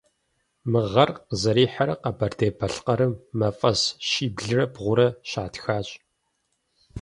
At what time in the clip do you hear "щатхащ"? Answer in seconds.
5.29-5.87